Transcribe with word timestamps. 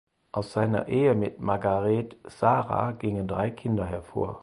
Aus 0.31 0.53
seiner 0.53 0.87
Ehe 0.87 1.13
mit 1.13 1.41
Margaret 1.41 2.17
Zahra 2.27 2.93
gingen 2.93 3.27
drei 3.27 3.51
Kinder 3.51 3.85
hervor. 3.85 4.39